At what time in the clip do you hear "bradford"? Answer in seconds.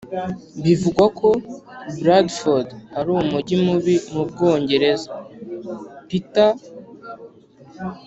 1.99-2.67